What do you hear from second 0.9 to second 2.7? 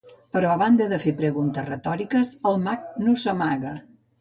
de fer preguntes retòriques, el